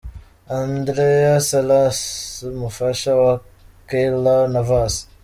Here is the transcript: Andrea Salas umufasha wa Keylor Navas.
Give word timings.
Andrea 0.61 1.35
Salas 1.49 1.99
umufasha 2.51 3.11
wa 3.21 3.33
Keylor 3.89 4.41
Navas. 4.53 4.93